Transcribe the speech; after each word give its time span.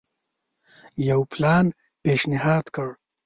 یو 1.09 1.21
پلان 1.31 1.65
پېشنهاد 2.03 2.65
کړ. 2.75 2.89